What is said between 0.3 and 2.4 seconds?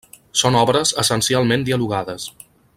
Són obres essencialment dialogades.